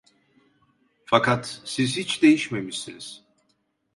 [1.05, 3.23] Fakat siz hiç değişmemişsiniz!